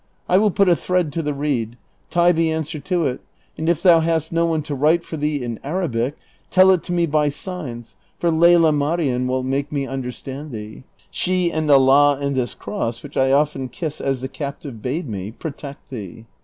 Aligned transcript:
I 0.27 0.39
will 0.39 0.49
2iut 0.49 0.67
a 0.71 0.75
thread 0.75 1.13
to 1.13 1.21
the 1.21 1.31
reed; 1.31 1.77
tie 2.09 2.31
the 2.31 2.51
answer 2.51 2.79
to 2.79 3.05
it, 3.05 3.21
and 3.55 3.69
if 3.69 3.83
thou 3.83 3.99
hast 3.99 4.31
no 4.31 4.47
one 4.47 4.63
to 4.63 4.73
write 4.73 5.03
for 5.03 5.15
thee 5.15 5.43
in 5.43 5.59
Arabic, 5.63 6.15
tell 6.49 6.71
it 6.71 6.81
to 6.85 6.91
me 6.91 7.05
by 7.05 7.29
signs, 7.29 7.95
for 8.17 8.31
Lela 8.31 8.71
Marien 8.71 9.27
will 9.27 9.43
make 9.43 9.71
me 9.71 9.85
un 9.85 10.01
dei'stand 10.01 10.49
thee. 10.53 10.83
She 11.11 11.51
and 11.51 11.69
Allah 11.69 12.17
and 12.19 12.35
this 12.35 12.55
cross, 12.55 13.03
which 13.03 13.15
I 13.15 13.31
often 13.31 13.69
kiss 13.69 14.01
as 14.01 14.21
the 14.21 14.27
captive 14.27 14.81
bade 14.81 15.07
me, 15.07 15.29
protect 15.33 15.91
thee." 15.91 16.25